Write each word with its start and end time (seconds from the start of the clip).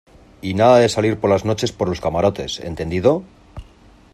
y 0.41 0.55
nada 0.55 0.79
de 0.79 0.89
salir 0.89 1.19
por 1.19 1.29
las 1.29 1.45
noches 1.45 1.71
por 1.71 1.87
los 1.87 2.01
camarotes,¿ 2.01 2.59
entendido? 2.71 3.21